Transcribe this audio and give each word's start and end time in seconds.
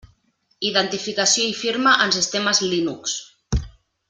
Identificació 0.69 1.45
i 1.49 1.53
firma 1.59 1.95
en 2.07 2.17
sistemes 2.17 2.63
Linux. 2.75 3.19